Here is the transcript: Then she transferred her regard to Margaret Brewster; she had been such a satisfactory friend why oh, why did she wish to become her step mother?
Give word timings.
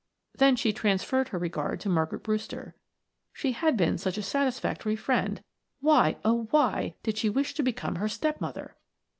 Then 0.35 0.55
she 0.55 0.73
transferred 0.73 1.27
her 1.27 1.37
regard 1.37 1.79
to 1.81 1.87
Margaret 1.89 2.23
Brewster; 2.23 2.73
she 3.31 3.51
had 3.51 3.77
been 3.77 3.99
such 3.99 4.17
a 4.17 4.23
satisfactory 4.23 4.95
friend 4.95 5.43
why 5.79 6.17
oh, 6.25 6.47
why 6.49 6.95
did 7.03 7.19
she 7.19 7.29
wish 7.29 7.53
to 7.53 7.61
become 7.61 7.97
her 7.97 8.09
step 8.09 8.41
mother? 8.41 8.75